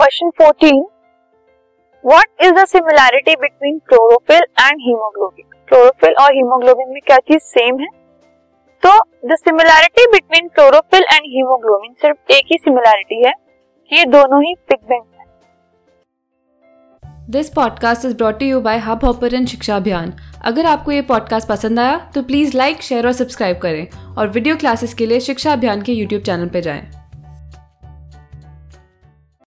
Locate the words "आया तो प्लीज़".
21.80-22.56